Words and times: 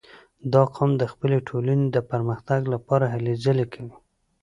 •دا 0.53 0.63
قوم 0.75 0.91
د 0.97 1.03
خپلې 1.11 1.37
ټولنې 1.49 1.87
د 1.89 1.97
پرمختګ 2.11 2.61
لپاره 2.73 3.05
هلې 3.13 3.33
ځلې 3.45 3.65
کوي. 3.73 3.95